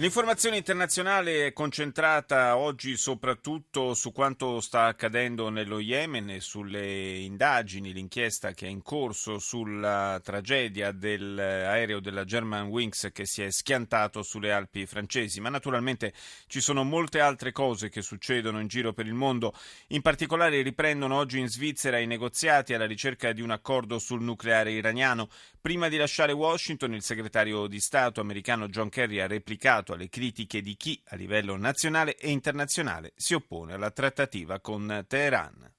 L'informazione 0.00 0.56
internazionale 0.56 1.48
è 1.48 1.52
concentrata 1.52 2.56
oggi 2.56 2.96
soprattutto 2.96 3.92
su 3.92 4.12
quanto 4.12 4.62
sta 4.62 4.86
accadendo 4.86 5.50
nello 5.50 5.78
Yemen 5.78 6.30
e 6.30 6.40
sulle 6.40 7.18
indagini, 7.18 7.92
l'inchiesta 7.92 8.52
che 8.52 8.64
è 8.64 8.70
in 8.70 8.80
corso 8.80 9.38
sulla 9.38 10.18
tragedia 10.24 10.90
dell'aereo 10.92 12.00
della 12.00 12.24
German 12.24 12.68
Wings 12.68 13.10
che 13.12 13.26
si 13.26 13.42
è 13.42 13.50
schiantato 13.50 14.22
sulle 14.22 14.52
Alpi 14.52 14.86
francesi. 14.86 15.38
Ma 15.38 15.50
naturalmente 15.50 16.14
ci 16.46 16.62
sono 16.62 16.82
molte 16.82 17.20
altre 17.20 17.52
cose 17.52 17.90
che 17.90 18.00
succedono 18.00 18.58
in 18.58 18.68
giro 18.68 18.94
per 18.94 19.04
il 19.04 19.12
mondo. 19.12 19.52
In 19.88 20.00
particolare 20.00 20.62
riprendono 20.62 21.16
oggi 21.16 21.40
in 21.40 21.48
Svizzera 21.48 21.98
i 21.98 22.06
negoziati 22.06 22.72
alla 22.72 22.86
ricerca 22.86 23.32
di 23.32 23.42
un 23.42 23.50
accordo 23.50 23.98
sul 23.98 24.22
nucleare 24.22 24.72
iraniano. 24.72 25.28
Prima 25.60 25.88
di 25.88 25.98
lasciare 25.98 26.32
Washington, 26.32 26.94
il 26.94 27.02
segretario 27.02 27.66
di 27.66 27.80
Stato 27.80 28.22
americano 28.22 28.66
John 28.68 28.88
Kerry 28.88 29.18
ha 29.18 29.26
replicato 29.26 29.89
alle 29.92 30.08
critiche 30.08 30.62
di 30.62 30.76
chi 30.76 31.00
a 31.08 31.16
livello 31.16 31.56
nazionale 31.56 32.16
e 32.16 32.30
internazionale 32.30 33.12
si 33.16 33.34
oppone 33.34 33.74
alla 33.74 33.90
trattativa 33.90 34.60
con 34.60 35.04
Teheran. 35.06 35.70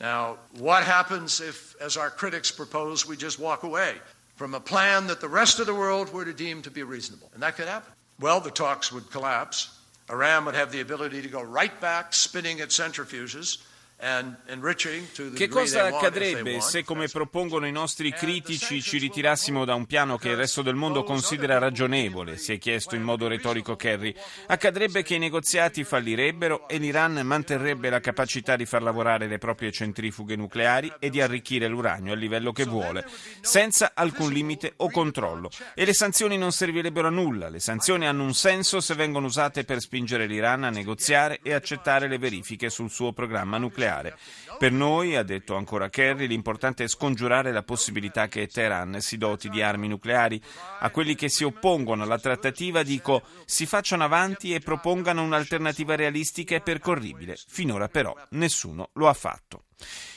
Now, 0.00 0.38
what 0.58 0.84
happens 0.84 1.40
if, 1.40 1.74
as 1.80 1.96
our 1.96 2.10
critics 2.10 2.52
propose, 2.52 3.06
we 3.06 3.16
just 3.16 3.38
walk 3.38 3.64
away 3.64 4.00
from 4.36 4.54
a 4.54 4.60
plan 4.60 5.08
that 5.08 5.20
the 5.20 5.28
rest 5.28 5.58
of 5.58 5.66
the 5.66 5.74
world 5.74 6.12
were 6.12 6.24
to 6.24 6.32
deem 6.32 6.62
to 6.62 6.70
be 6.70 6.84
reasonable? 6.84 7.30
And 7.34 7.42
that 7.42 7.56
could 7.56 7.66
happen. 7.66 7.92
Well, 8.20 8.40
the 8.40 8.50
talks 8.50 8.92
would 8.92 9.10
collapse. 9.10 9.70
Iran 10.08 10.44
would 10.44 10.54
have 10.54 10.70
the 10.70 10.80
ability 10.80 11.20
to 11.22 11.28
go 11.28 11.42
right 11.42 11.78
back, 11.80 12.14
spinning 12.14 12.60
its 12.60 12.78
centrifuges 12.78 13.58
che 15.34 15.48
cosa 15.48 15.86
accadrebbe 15.86 16.60
se, 16.60 16.84
come 16.84 17.08
propongono 17.08 17.66
i 17.66 17.72
nostri 17.72 18.12
critici, 18.12 18.80
ci 18.80 18.96
ritirassimo 18.96 19.64
da 19.64 19.74
un 19.74 19.86
piano 19.86 20.16
che 20.16 20.28
il 20.28 20.36
resto 20.36 20.62
del 20.62 20.76
mondo 20.76 21.02
considera 21.02 21.58
ragionevole? 21.58 22.36
Si 22.36 22.52
è 22.52 22.58
chiesto 22.58 22.94
in 22.94 23.02
modo 23.02 23.26
retorico 23.26 23.74
Kerry. 23.74 24.14
Accadrebbe 24.46 25.02
che 25.02 25.16
i 25.16 25.18
negoziati 25.18 25.82
fallirebbero 25.82 26.68
e 26.68 26.78
l'Iran 26.78 27.22
manterrebbe 27.24 27.90
la 27.90 27.98
capacità 27.98 28.54
di 28.54 28.66
far 28.66 28.82
lavorare 28.82 29.26
le 29.26 29.38
proprie 29.38 29.72
centrifughe 29.72 30.36
nucleari 30.36 30.92
e 31.00 31.10
di 31.10 31.20
arricchire 31.20 31.66
l'uranio 31.66 32.12
al 32.12 32.20
livello 32.20 32.52
che 32.52 32.66
vuole, 32.66 33.04
senza 33.40 33.90
alcun 33.94 34.30
limite 34.30 34.74
o 34.76 34.90
controllo. 34.90 35.50
E 35.74 35.84
le 35.84 35.92
sanzioni 35.92 36.38
non 36.38 36.52
servirebbero 36.52 37.08
a 37.08 37.10
nulla. 37.10 37.48
Le 37.48 37.58
sanzioni 37.58 38.06
hanno 38.06 38.22
un 38.22 38.34
senso 38.34 38.80
se 38.80 38.94
vengono 38.94 39.26
usate 39.26 39.64
per 39.64 39.80
spingere 39.80 40.26
l'Iran 40.26 40.62
a 40.62 40.70
negoziare 40.70 41.40
e 41.42 41.52
accettare 41.52 42.06
le 42.06 42.18
verifiche 42.18 42.70
sul 42.70 42.90
suo 42.90 43.12
programma 43.12 43.58
nucleare 43.58 43.86
nucleare. 43.88 44.16
Per 44.58 44.72
noi, 44.72 45.16
ha 45.16 45.22
detto 45.22 45.54
ancora 45.54 45.88
Kerry, 45.88 46.26
l'importante 46.26 46.84
è 46.84 46.88
scongiurare 46.88 47.52
la 47.52 47.62
possibilità 47.62 48.26
che 48.26 48.46
Teheran 48.46 49.00
si 49.00 49.16
doti 49.16 49.48
di 49.48 49.62
armi 49.62 49.88
nucleari. 49.88 50.40
A 50.80 50.90
quelli 50.90 51.14
che 51.14 51.28
si 51.28 51.44
oppongono 51.44 52.02
alla 52.02 52.18
trattativa 52.18 52.82
dico 52.82 53.22
si 53.44 53.66
facciano 53.66 54.04
avanti 54.04 54.52
e 54.52 54.60
propongano 54.60 55.22
un'alternativa 55.22 55.94
realistica 55.94 56.54
e 56.54 56.60
percorribile. 56.60 57.36
Finora 57.46 57.88
però 57.88 58.14
nessuno 58.30 58.90
lo 58.94 59.08
ha 59.08 59.14
fatto. 59.14 59.67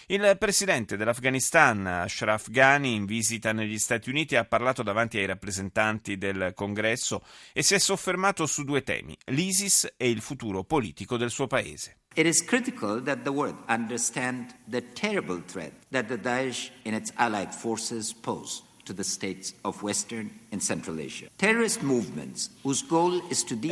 Il 0.07 0.35
presidente 0.37 0.97
dell'Afghanistan, 0.97 1.85
Ashraf 1.87 2.49
Ghani, 2.49 2.95
in 2.95 3.05
visita 3.05 3.53
negli 3.53 3.77
Stati 3.77 4.09
Uniti, 4.09 4.35
ha 4.35 4.43
parlato 4.43 4.83
davanti 4.83 5.17
ai 5.17 5.25
rappresentanti 5.25 6.17
del 6.17 6.51
Congresso 6.53 7.23
e 7.53 7.63
si 7.63 7.75
è 7.75 7.79
soffermato 7.79 8.45
su 8.45 8.63
due 8.63 8.83
temi, 8.83 9.17
l'ISIS 9.25 9.93
e 9.95 10.09
il 10.09 10.21
futuro 10.21 10.63
politico 10.63 11.15
del 11.15 11.29
suo 11.29 11.47
paese. 11.47 11.99
It 12.15 12.25
is 12.25 12.43
critical 12.43 13.01
that 13.03 13.21
the 13.21 13.29
world 13.29 13.55
understand 13.69 14.53
the 14.67 14.83
terrible 14.91 15.41
threat 15.45 15.71
that 15.91 16.07
the 16.07 16.19
Daesh 16.19 16.71
and 16.83 16.93
its 16.93 17.13
allied 17.15 17.53
forces 17.53 18.13
pose 18.13 18.63
to 18.83 18.93
the 18.93 19.03
states 19.03 19.53
of 19.61 19.81
Western 19.81 20.40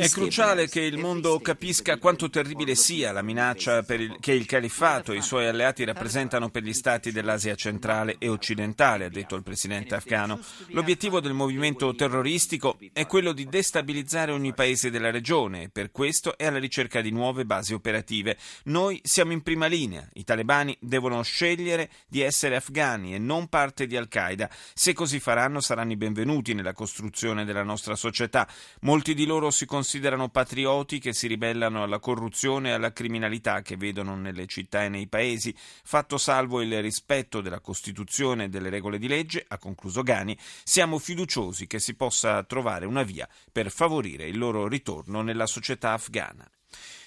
È 0.02 0.08
cruciale 0.08 0.66
che 0.66 0.80
il 0.80 0.96
mondo 0.96 1.38
capisca 1.40 1.98
quanto 1.98 2.30
terribile 2.30 2.74
sia 2.74 3.12
la 3.12 3.20
minaccia 3.20 3.84
il, 3.88 4.16
che 4.18 4.32
il 4.32 4.46
califfato 4.46 5.12
e 5.12 5.18
i 5.18 5.22
suoi 5.22 5.46
alleati 5.46 5.84
rappresentano 5.84 6.48
per 6.48 6.62
gli 6.62 6.72
stati 6.72 7.12
dell'Asia 7.12 7.54
centrale 7.54 8.16
e 8.18 8.30
occidentale, 8.30 9.04
ha 9.04 9.10
detto 9.10 9.36
il 9.36 9.42
presidente 9.42 9.94
afghano. 9.94 10.40
L'obiettivo 10.68 11.20
del 11.20 11.34
movimento 11.34 11.94
terroristico 11.94 12.78
è 12.94 13.04
quello 13.04 13.32
di 13.32 13.44
destabilizzare 13.44 14.32
ogni 14.32 14.54
paese 14.54 14.90
della 14.90 15.10
regione 15.10 15.64
e 15.64 15.68
per 15.68 15.90
questo 15.90 16.38
è 16.38 16.46
alla 16.46 16.58
ricerca 16.58 17.02
di 17.02 17.10
nuove 17.10 17.44
basi 17.44 17.74
operative. 17.74 18.38
Noi 18.64 18.98
siamo 19.04 19.32
in 19.32 19.42
prima 19.42 19.66
linea. 19.66 20.08
I 20.14 20.24
talebani 20.24 20.74
devono 20.80 21.20
scegliere 21.20 21.90
di 22.08 22.22
essere 22.22 22.56
afghani 22.56 23.14
e 23.14 23.18
non 23.18 23.48
parte 23.48 23.86
di 23.86 23.98
Al-Qaeda. 23.98 24.48
Se 24.72 24.94
così 24.94 25.20
faranno 25.20 25.60
saranno 25.60 25.92
i 25.92 25.96
benvenuti 25.96 26.54
nella 26.54 26.69
costruzione 26.72 27.44
della 27.44 27.62
nostra 27.62 27.94
società. 27.96 28.48
Molti 28.80 29.14
di 29.14 29.26
loro 29.26 29.50
si 29.50 29.66
considerano 29.66 30.28
patrioti 30.28 30.98
che 30.98 31.12
si 31.12 31.26
ribellano 31.26 31.82
alla 31.82 31.98
corruzione 31.98 32.70
e 32.70 32.72
alla 32.72 32.92
criminalità 32.92 33.62
che 33.62 33.76
vedono 33.76 34.16
nelle 34.16 34.46
città 34.46 34.84
e 34.84 34.88
nei 34.88 35.08
paesi. 35.08 35.54
Fatto 35.56 36.18
salvo 36.18 36.60
il 36.60 36.80
rispetto 36.82 37.40
della 37.40 37.60
Costituzione 37.60 38.44
e 38.44 38.48
delle 38.48 38.70
regole 38.70 38.98
di 38.98 39.08
legge, 39.08 39.44
ha 39.46 39.58
concluso 39.58 40.02
Gani, 40.02 40.36
siamo 40.64 40.98
fiduciosi 40.98 41.66
che 41.66 41.78
si 41.78 41.94
possa 41.94 42.42
trovare 42.44 42.86
una 42.86 43.02
via 43.02 43.28
per 43.50 43.70
favorire 43.70 44.26
il 44.26 44.38
loro 44.38 44.68
ritorno 44.68 45.22
nella 45.22 45.46
società 45.46 45.92
afghana. 45.92 46.48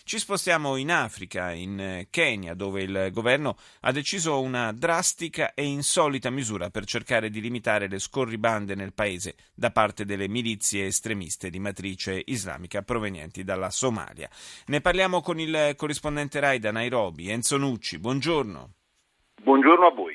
Ci 0.05 0.19
spostiamo 0.19 0.75
in 0.75 0.91
Africa, 0.91 1.51
in 1.51 1.79
eh, 1.79 2.07
Kenya, 2.09 2.53
dove 2.53 2.83
il 2.83 3.09
governo 3.13 3.55
ha 3.81 3.91
deciso 3.93 4.41
una 4.41 4.73
drastica 4.73 5.53
e 5.53 5.63
insolita 5.63 6.29
misura 6.29 6.69
per 6.69 6.85
cercare 6.85 7.29
di 7.29 7.39
limitare 7.39 7.87
le 7.87 7.99
scorribande 7.99 8.75
nel 8.75 8.93
paese 8.93 9.35
da 9.55 9.71
parte 9.71 10.03
delle 10.03 10.27
milizie 10.27 10.87
estremiste 10.87 11.49
di 11.49 11.59
matrice 11.59 12.21
islamica 12.25 12.81
provenienti 12.81 13.45
dalla 13.45 13.69
Somalia. 13.69 14.29
Ne 14.67 14.81
parliamo 14.81 15.21
con 15.21 15.39
il 15.39 15.73
corrispondente 15.77 16.41
Rai 16.41 16.59
da 16.59 16.71
Nairobi, 16.71 17.29
Enzo 17.29 17.55
Nucci. 17.57 17.97
Buongiorno. 17.97 18.73
Buongiorno 19.41 19.87
a 19.87 19.91
voi. 19.91 20.12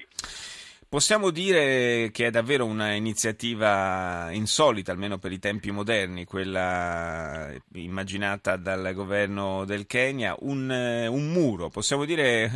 Possiamo 0.90 1.28
dire 1.28 2.08
che 2.12 2.28
è 2.28 2.30
davvero 2.30 2.64
un'iniziativa 2.64 4.30
insolita, 4.30 4.90
almeno 4.90 5.18
per 5.18 5.32
i 5.32 5.38
tempi 5.38 5.70
moderni, 5.70 6.24
quella 6.24 7.52
immaginata 7.74 8.56
dal 8.56 8.94
governo 8.94 9.66
del 9.66 9.84
Kenya, 9.84 10.34
un, 10.40 10.70
un 11.10 11.30
muro, 11.30 11.68
possiamo 11.68 12.06
dire, 12.06 12.48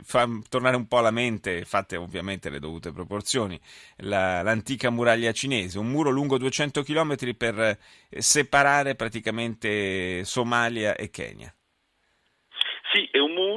fa 0.04 0.28
tornare 0.50 0.76
un 0.76 0.86
po' 0.86 0.98
alla 0.98 1.10
mente, 1.10 1.64
fatte 1.64 1.96
ovviamente 1.96 2.50
le 2.50 2.58
dovute 2.58 2.92
proporzioni, 2.92 3.58
la, 4.00 4.42
l'antica 4.42 4.90
muraglia 4.90 5.32
cinese, 5.32 5.78
un 5.78 5.88
muro 5.88 6.10
lungo 6.10 6.36
200 6.36 6.82
km 6.82 7.34
per 7.38 7.78
separare 8.10 8.96
praticamente 8.96 10.24
Somalia 10.24 10.94
e 10.94 11.08
Kenya. 11.08 11.50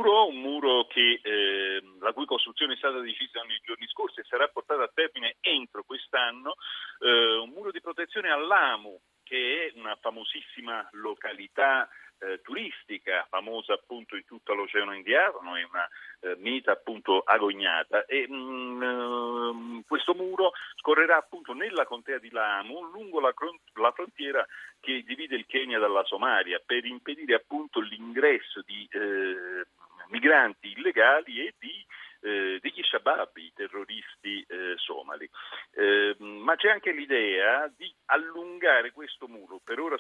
Muro, 0.02 0.26
un 0.26 0.42
muro 0.42 0.88
che, 0.88 1.20
eh, 1.22 1.80
la 2.00 2.12
cui 2.12 2.26
costruzione 2.26 2.74
è 2.74 2.78
stata 2.78 3.00
decisa 3.02 3.44
nei 3.44 3.62
giorni 3.64 3.86
scorsi 3.88 4.20
e 4.20 4.26
sarà 4.28 4.48
portata 4.48 4.82
a 4.82 4.92
termine 4.92 5.36
entro 5.42 5.84
quest'anno, 5.84 6.56
eh, 7.02 7.36
un 7.36 7.50
muro 7.50 7.70
di 7.70 7.82
protezione 7.82 8.32
all'Amu, 8.32 9.00
che 9.22 9.68
è 9.68 9.78
una 9.78 9.96
famosissima 10.02 10.90
località 10.94 11.88
eh, 12.18 12.42
turistica 12.42 13.26
famosa 13.30 13.74
appunto 13.74 14.16
in 14.16 14.26
tutto 14.26 14.56
l'Oceano 14.56 14.94
Indiano, 14.94 15.56
è 15.56 15.64
una 15.70 15.88
eh, 16.22 16.36
meta 16.40 16.72
appunto 16.72 17.22
agognata. 17.22 18.06
E 18.06 18.28
mh, 18.28 18.36
mm, 18.36 19.78
eh, 19.78 19.84
questo 19.88 20.14
muro 20.16 20.52
scorrerà 20.78 21.18
appunto 21.18 21.54
nella 21.54 21.86
contea 21.86 22.18
di 22.18 22.32
Lamu 22.32 22.90
lungo 22.92 23.20
la, 23.20 23.34
la, 23.76 23.92
frontiera 23.92 24.46
che 24.80 25.04
divide 25.06 25.36
il 25.36 25.46
Kenya 25.46 25.80
dalla 25.80 26.04
Somalia 26.06 26.60
per 26.66 26.86
impedire 26.86 27.36
appunto 27.36 27.80
l'ingresso 27.80 28.62
di 28.66 28.88
eh, 28.92 29.66
migranti 30.12 30.72
illegali 30.72 31.48
e 31.48 31.56
di 31.58 31.86
eh, 32.22 32.60
degli 32.62 32.82
Shabab, 32.84 33.36
i 33.38 33.52
terroristi 33.54 34.46
eh, 34.48 34.76
somali. 34.78 35.30
Eh, 35.74 36.16
ma 36.20 36.56
c'è 36.56 36.70
anche 36.70 36.92
l'idea 36.92 37.72
di 37.76 37.92
allungare 38.06 38.92
questo 38.92 39.28
muro. 39.28 39.60
Per 39.64 39.80
ora 39.80 39.98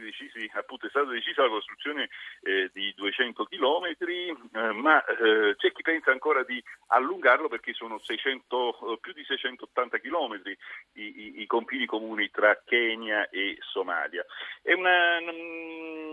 decisi, 0.00 0.50
appunto 0.54 0.86
è 0.86 0.90
stata 0.90 1.10
decisa 1.10 1.42
la 1.42 1.48
costruzione 1.48 2.08
eh, 2.42 2.70
di 2.72 2.92
200 2.94 3.44
chilometri, 3.44 4.28
eh, 4.28 4.72
ma 4.72 5.02
eh, 5.04 5.54
c'è 5.56 5.72
chi 5.72 5.82
pensa 5.82 6.10
ancora 6.10 6.44
di 6.44 6.62
allungarlo 6.88 7.48
perché 7.48 7.72
sono 7.72 7.98
600, 7.98 8.98
più 9.00 9.12
di 9.12 9.24
680 9.24 9.98
chilometri 9.98 10.56
i, 10.94 11.02
i, 11.02 11.40
i, 11.42 11.46
confini 11.46 11.86
comuni 11.86 12.30
tra 12.30 12.60
Kenya 12.64 13.28
e 13.30 13.56
Somalia. 13.60 14.24
È 14.60 14.72
una, 14.72 15.20
mm, 15.20 16.11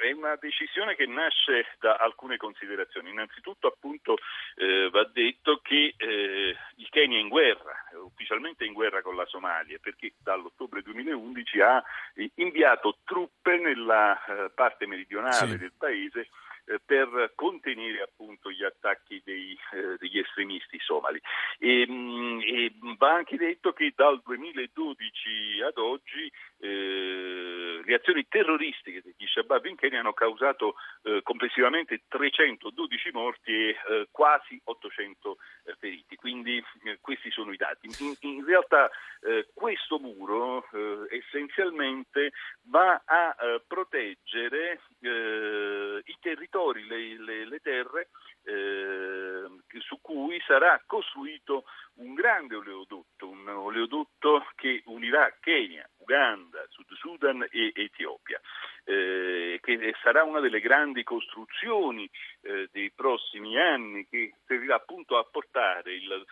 è 0.00 0.12
una 0.12 0.36
decisione 0.36 0.94
che 0.96 1.06
nasce 1.06 1.66
da 1.78 1.96
alcune 1.96 2.36
considerazioni. 2.36 3.10
Innanzitutto 3.10 3.66
appunto 3.66 4.16
eh, 4.56 4.88
va 4.90 5.04
detto 5.04 5.60
che 5.62 5.94
eh, 5.96 6.56
il 6.76 6.88
Kenya 6.88 7.18
è 7.18 7.20
in 7.20 7.28
guerra, 7.28 7.88
è 7.90 7.96
ufficialmente 7.96 8.64
in 8.64 8.72
guerra 8.72 9.02
con 9.02 9.16
la 9.16 9.26
Somalia 9.26 9.78
perché 9.80 10.14
dall'ottobre 10.22 10.82
2011 10.82 11.60
ha 11.60 11.82
inviato 12.36 12.98
truppe 13.04 13.58
nella 13.58 14.24
eh, 14.24 14.50
parte 14.50 14.86
meridionale 14.86 15.52
sì. 15.52 15.58
del 15.58 15.72
paese 15.76 16.28
eh, 16.70 16.78
per 16.84 17.32
contenere 17.34 18.02
appunto 18.02 18.50
gli 18.50 18.62
attacchi 18.62 19.20
dei, 19.24 19.58
eh, 19.72 19.96
degli 19.98 20.18
estremisti 20.18 20.78
somali. 20.78 21.20
E, 21.58 21.86
mm, 21.88 22.40
e, 22.40 22.72
va 22.96 23.12
anche 23.14 23.36
detto 23.36 23.72
che 23.72 23.92
dal 23.94 24.20
2012 24.24 25.62
ad 25.62 25.76
oggi 25.78 26.30
eh, 26.60 27.09
le 27.90 27.96
azioni 27.96 28.24
terroristiche 28.28 29.02
degli 29.02 29.26
Shabab 29.26 29.64
in 29.66 29.74
Kenya 29.74 29.98
hanno 29.98 30.12
causato 30.12 30.76
eh, 31.02 31.20
complessivamente 31.24 32.02
312 32.06 33.10
morti 33.12 33.50
e 33.50 33.68
eh, 33.70 34.08
quasi 34.12 34.60
800 34.62 35.36
eh, 35.64 35.74
feriti, 35.78 36.14
quindi 36.14 36.62
questi 37.00 37.30
sono 37.32 37.52
i 37.52 37.56
dati. 37.56 37.88
In, 37.98 38.14
in 38.20 38.44
realtà 38.44 38.90
questo 39.52 39.98
muro 39.98 40.66
essenzialmente 41.10 42.32
va 42.68 43.02
a 43.04 43.60
proteggere 43.66 44.80
i 45.00 46.16
territori, 46.20 46.86
le, 46.86 47.18
le, 47.18 47.46
le 47.46 47.58
terre 47.58 48.08
eh, 48.44 49.44
su 49.80 50.00
cui 50.00 50.40
sarà 50.46 50.80
costruito 50.86 51.64
un 51.94 52.14
grande 52.14 52.54
oleodotto, 52.54 53.28
un 53.28 53.48
oleodotto 53.48 54.46
che 54.54 54.82
unirà 54.86 55.36
Kenya, 55.40 55.88
Uganda, 56.10 56.66
Sud 56.70 56.92
Sudan 56.96 57.46
e 57.48 57.70
Etiopia, 57.72 58.40
eh, 58.84 59.60
che 59.62 59.94
sarà 60.02 60.24
una 60.24 60.40
delle 60.40 60.58
grandi 60.58 61.04
costruzioni 61.04 62.10
eh, 62.42 62.68
dei 62.72 62.90
prossimi 62.90 63.56
anni 63.56 64.08
che 64.08 64.34
servirà 64.44 64.74
appunto 64.74 65.16
a 65.16 65.24
portare 65.24 65.94
il, 65.94 66.26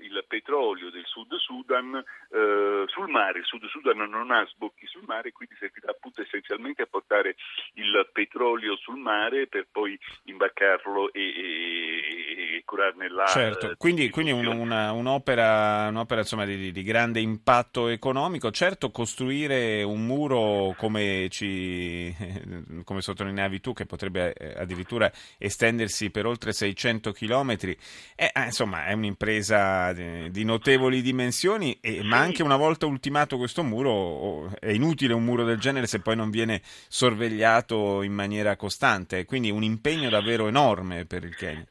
il 0.00 0.24
petrolio 0.28 0.90
del 0.90 1.04
Sud 1.04 1.34
Sudan 1.36 1.94
eh, 1.96 2.84
sul 2.86 3.08
mare. 3.08 3.40
Il 3.40 3.44
Sud 3.44 3.66
Sudan 3.66 3.98
non 4.08 4.30
ha 4.30 4.46
sbocchi 4.46 4.86
sul 4.86 5.02
mare, 5.06 5.32
quindi 5.32 5.56
servirà 5.56 5.90
appunto 5.90 6.22
essenzialmente 6.22 6.82
a 6.82 6.86
portare 6.86 7.34
il 7.74 8.08
petrolio 8.12 8.76
sul 8.76 8.96
mare 8.96 9.48
per 9.48 9.66
poi 9.70 9.98
imbarcarlo 10.24 11.12
e, 11.12 11.20
e, 11.20 11.95
curarne 12.66 13.08
la... 13.08 13.24
Certo, 13.24 13.74
quindi, 13.78 14.10
quindi 14.10 14.32
un, 14.32 14.46
una, 14.46 14.92
un'opera, 14.92 15.86
un'opera 15.88 16.20
insomma, 16.20 16.44
di, 16.44 16.70
di, 16.70 16.82
grande 16.82 17.20
impatto 17.20 17.88
economico. 17.88 18.50
Certo, 18.50 18.90
costruire 18.90 19.82
un 19.82 20.04
muro 20.04 20.74
come, 20.76 21.28
ci, 21.30 22.14
come 22.84 23.00
sottolineavi 23.00 23.60
tu, 23.60 23.72
che 23.72 23.86
potrebbe 23.86 24.34
eh, 24.34 24.52
addirittura 24.60 25.10
estendersi 25.38 26.10
per 26.10 26.26
oltre 26.26 26.52
600 26.52 27.12
chilometri, 27.12 27.74
è, 28.14 28.30
eh, 28.34 28.44
insomma, 28.44 28.84
è 28.84 28.92
un'impresa 28.92 29.92
di, 29.94 30.44
notevoli 30.44 31.00
dimensioni, 31.00 31.78
e, 31.80 32.02
ma 32.02 32.18
anche 32.18 32.42
una 32.42 32.56
volta 32.56 32.84
ultimato 32.84 33.38
questo 33.38 33.62
muro 33.62 34.50
è 34.58 34.70
inutile 34.70 35.14
un 35.14 35.24
muro 35.24 35.44
del 35.44 35.58
genere 35.58 35.86
se 35.86 36.00
poi 36.00 36.16
non 36.16 36.30
viene 36.30 36.60
sorvegliato 36.88 38.02
in 38.02 38.12
maniera 38.12 38.56
costante, 38.56 39.24
quindi 39.24 39.50
un 39.50 39.62
impegno 39.62 40.10
davvero 40.10 40.48
enorme 40.48 41.04
per 41.06 41.22
il 41.22 41.36
Kenya. 41.36 41.64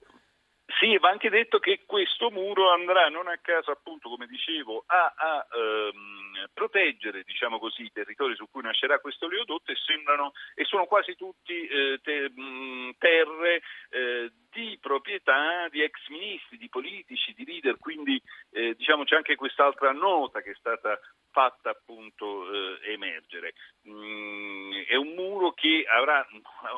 Sì, 0.80 0.98
va 0.98 1.10
anche 1.10 1.30
detto 1.30 1.60
che 1.60 1.83
questo 1.86 2.30
muro 2.31 2.69
andrà 2.69 3.07
non 3.07 3.27
a 3.27 3.38
caso, 3.38 3.72
appunto, 3.72 4.10
come 4.10 4.27
dicevo, 4.27 4.83
a, 4.88 5.13
a 5.16 5.48
ehm, 5.56 6.50
proteggere 6.54 7.24
diciamo 7.24 7.60
così, 7.60 7.83
i 7.83 7.92
territori 7.94 8.36
su 8.36 8.50
cui 8.50 8.62
nascerà 8.62 9.00
questo 9.00 9.25
oleodotto 9.25 9.72
e, 9.72 9.75
sembrano, 9.75 10.33
e 10.54 10.66
sono 10.66 10.86
quasi 10.86 11.16
tutti 11.16 11.66
eh, 11.66 12.00
te, 12.04 12.30
mh, 12.30 12.95
terre 12.98 13.62
eh, 13.89 14.31
di 14.51 14.77
proprietà 14.81 15.69
di 15.69 15.81
ex 15.81 16.07
ministri, 16.10 16.57
di 16.57 16.68
politici, 16.68 17.33
di 17.33 17.45
leader, 17.45 17.77
quindi 17.77 18.22
eh, 18.51 18.75
diciamo 18.75 19.06
c'è 19.06 19.16
anche 19.16 19.36
quest'altra 19.36 19.94
nota 19.94 20.42
che 20.42 20.51
è 20.51 20.56
stata 20.56 21.00
fatta 21.31 21.69
appunto 21.69 22.51
eh, 22.51 22.92
emergere. 22.92 23.54
Mm, 23.88 24.74
è 24.88 24.95
un 24.95 25.13
muro 25.13 25.54
che 25.54 25.86
avrà 25.88 26.25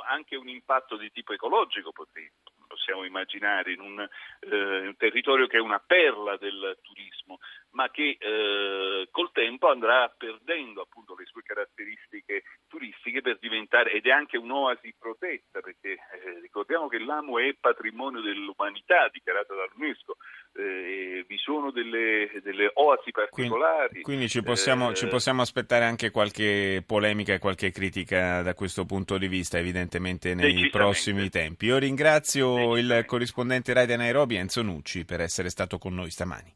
anche 0.08 0.36
un 0.36 0.50
impatto 0.50 0.98
di 0.98 1.12
tipo 1.12 1.34
ecologico, 1.34 1.92
potrebbe 1.92 2.32
possiamo 2.78 3.04
immaginare 3.04 3.74
in 3.74 3.82
un, 3.82 4.00
eh, 4.00 4.88
un, 4.88 4.96
territorio 4.96 5.48
che 5.48 5.58
è 5.58 5.60
una 5.60 5.80
perla 5.80 6.38
del 6.38 6.78
turismo, 6.84 7.40
ma 7.72 7.90
che 7.90 8.18
eh, 8.20 9.08
col 9.10 9.32
tempo 9.32 9.68
andrà 9.70 10.08
perdendo 10.16 10.82
appunto 10.82 11.16
le 11.18 11.26
sue 11.26 11.42
caratteristiche 11.42 12.44
turistiche 12.68 13.22
per 13.22 13.40
diventare, 13.40 13.92
ed 13.92 14.06
è 14.06 14.12
anche 14.12 14.38
un'oasi 14.38 14.94
protetta, 14.98 15.60
perché 15.60 15.94
eh, 15.94 16.40
ricordiamo 16.42 16.88
che 16.88 17.00
l'AMU 17.00 17.40
è 17.40 17.56
patrimonio 17.60 18.22
dell'umanità 18.22 19.10
dichiarata 19.12 19.56
dall'UNESCO, 19.56 20.18
eh, 20.54 21.26
vi 21.28 21.38
sono 21.38 21.72
delle, 21.72 22.30
delle, 22.44 22.70
oasi 22.76 23.07
particolari. 23.42 23.88
Quindi, 23.88 24.02
quindi 24.02 24.30
ci, 24.30 24.44
possiamo, 24.44 24.94
ci, 24.94 25.06
eh, 25.06 25.08
possiamo, 25.08 25.42
aspettare 25.42 25.86
anche 25.86 26.12
qualche 26.12 26.84
polemica 26.86 27.34
e 27.34 27.40
qualche 27.40 27.72
critica 27.72 28.42
da 28.42 28.54
questo 28.54 28.86
punto 28.86 29.18
di 29.18 29.28
vista, 29.28 29.58
evidentemente 29.58 30.34
nei 30.34 30.70
prossimi 30.70 31.30
tempi. 31.30 31.66
Io 31.66 31.78
ringrazio 31.78 32.78
il 32.78 33.04
corrispondente 33.06 33.74
Rai 33.74 33.86
di 33.86 33.96
Nairobi, 33.96 34.36
Enzo 34.36 34.62
Nucci, 34.62 35.06
per 35.06 35.22
essere 35.22 35.50
stato 35.50 35.78
con 35.78 35.94
noi 35.94 36.12
stamani. 36.12 36.46